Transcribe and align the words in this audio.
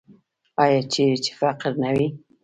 آیا 0.63 0.81
چیرې 0.91 1.17
چې 1.25 1.31
فقر 1.39 1.71
نه 1.83 1.89
وي؟ 1.95 2.07